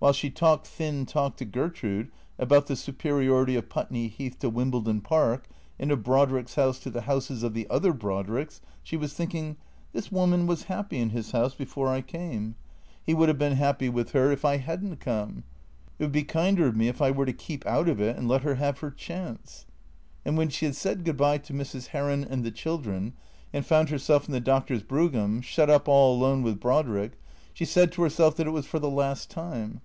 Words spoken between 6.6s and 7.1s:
to the